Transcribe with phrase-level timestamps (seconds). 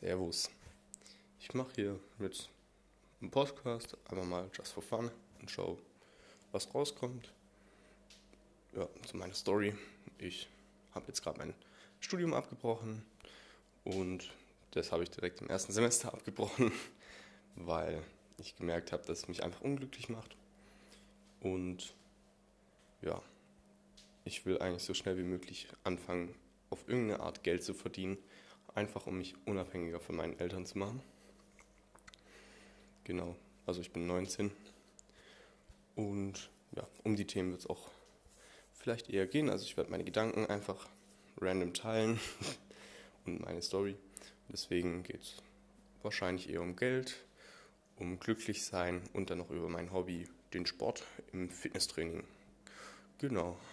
[0.00, 0.50] Servus.
[1.40, 2.48] Ich mache hier jetzt
[3.20, 5.76] einen Podcast, einfach mal just for fun und schau,
[6.52, 7.30] was rauskommt.
[8.74, 9.74] Ja, zu meiner Story.
[10.16, 10.48] Ich
[10.92, 11.52] habe jetzt gerade mein
[12.00, 13.04] Studium abgebrochen
[13.84, 14.30] und
[14.70, 16.72] das habe ich direkt im ersten Semester abgebrochen,
[17.56, 18.02] weil
[18.38, 20.34] ich gemerkt habe, dass es mich einfach unglücklich macht.
[21.40, 21.94] Und
[23.02, 23.20] ja,
[24.24, 26.34] ich will eigentlich so schnell wie möglich anfangen,
[26.70, 28.16] auf irgendeine Art Geld zu verdienen,
[28.74, 31.02] einfach um mich unabhängiger von meinen Eltern zu machen.
[33.04, 33.36] Genau,
[33.66, 34.50] also ich bin 19
[35.96, 37.90] und ja, um die Themen wird es auch
[38.72, 39.50] vielleicht eher gehen.
[39.50, 40.88] Also ich werde meine Gedanken einfach
[41.40, 42.18] random teilen
[43.26, 43.96] und meine Story.
[44.48, 45.42] Deswegen geht es
[46.02, 47.24] wahrscheinlich eher um Geld,
[47.96, 52.24] um glücklich sein und dann noch über mein Hobby, den Sport im Fitnesstraining.
[53.18, 53.58] Genau.